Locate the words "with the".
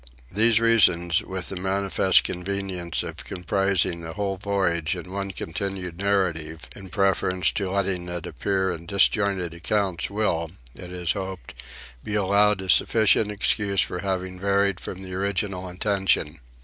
1.21-1.55